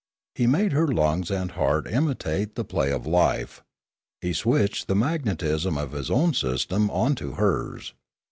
[0.33, 3.61] He made her lungs and heart imitate the play of life;
[4.19, 7.93] he switched the magnetism of his own system on to hers.